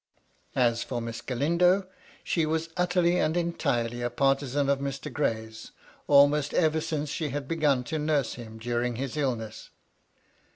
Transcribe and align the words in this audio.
As 0.55 0.81
for 0.81 0.99
Miss 0.99 1.21
Galindo, 1.21 1.85
she 2.23 2.43
was 2.47 2.69
utterly 2.75 3.19
and 3.19 3.37
entirely 3.37 4.01
a 4.01 4.09
partisan 4.09 4.67
of 4.67 4.79
Mr. 4.79 5.13
Gray's, 5.13 5.73
almost 6.07 6.55
ever 6.55 6.81
since 6.81 7.11
she 7.11 7.29
had 7.29 7.47
begun 7.47 7.83
to 7.83 7.99
nurse 7.99 8.33
him 8.33 8.57
during 8.57 8.95
his 8.95 9.15
illness. 9.15 9.69